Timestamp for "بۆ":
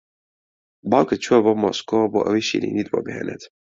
1.45-1.51, 2.13-2.19, 2.91-2.99